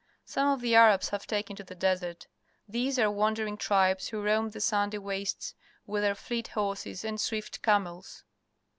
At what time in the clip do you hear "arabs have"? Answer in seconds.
0.73-1.27